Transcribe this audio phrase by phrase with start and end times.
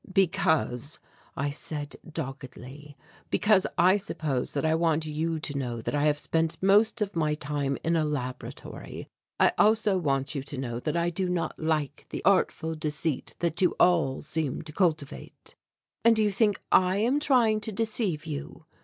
[0.13, 0.97] "Because,"
[1.37, 2.97] I said doggedly,
[3.29, 7.15] "because I suppose that I want you to know that I have spent most of
[7.15, 9.07] my time in a laboratory.
[9.39, 13.61] I also want you to know that I do not like the artful deceit that
[13.61, 15.53] you all seem to cultivate."
[16.03, 18.65] "And do you think I am trying to deceive you?"